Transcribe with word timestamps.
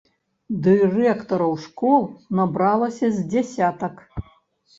Дырэктараў 0.67 1.53
школ 1.65 2.01
набралася 2.39 3.07
з 3.19 3.27
дзясятак. 3.31 3.95